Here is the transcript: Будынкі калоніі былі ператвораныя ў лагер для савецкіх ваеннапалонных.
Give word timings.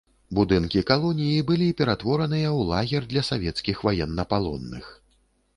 Будынкі 0.37 0.81
калоніі 0.91 1.43
былі 1.51 1.67
ператвораныя 1.81 2.47
ў 2.57 2.61
лагер 2.71 3.07
для 3.13 3.23
савецкіх 3.31 3.85
ваеннапалонных. 3.89 4.91